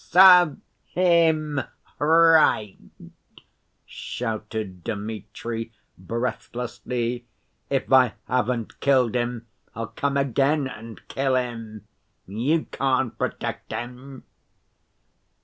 [0.03, 0.57] "Serve
[0.87, 1.61] him
[1.99, 2.75] right!"
[3.85, 7.27] shouted Dmitri breathlessly.
[7.69, 9.45] "If I haven't killed him,
[9.75, 11.85] I'll come again and kill him.
[12.25, 14.23] You can't protect him!"